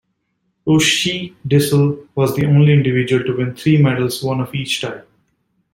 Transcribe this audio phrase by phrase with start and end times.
[0.67, 5.07] Uschi Disl was the only individual to win three medals, one of each type.